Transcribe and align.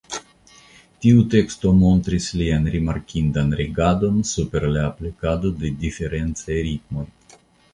Tiu 1.05 1.25
teksto 1.33 1.73
montris 1.81 2.29
lian 2.39 2.65
rimarkindan 2.75 3.53
regadon 3.61 4.17
super 4.31 4.67
la 4.77 4.87
aplikado 4.93 5.53
de 5.61 5.73
diferencaj 5.85 6.59
ritmoj. 6.71 7.07